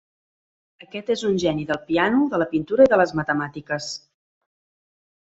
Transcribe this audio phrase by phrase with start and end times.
[0.83, 3.91] Aquest és un geni del piano, de la pintura i de les matemàtiques.